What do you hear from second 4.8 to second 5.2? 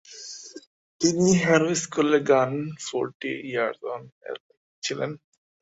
ছিলেন।